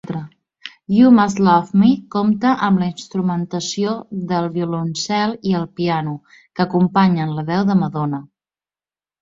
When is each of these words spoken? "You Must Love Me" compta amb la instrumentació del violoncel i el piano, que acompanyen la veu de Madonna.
"You 0.99 1.09
Must 1.17 1.41
Love 1.47 1.67
Me" 1.81 1.89
compta 2.15 2.53
amb 2.67 2.81
la 2.83 2.87
instrumentació 2.93 3.93
del 4.31 4.49
violoncel 4.57 5.37
i 5.51 5.55
el 5.61 5.69
piano, 5.81 6.17
que 6.39 6.67
acompanyen 6.67 7.37
la 7.41 7.49
veu 7.53 7.69
de 7.73 7.81
Madonna. 7.85 8.27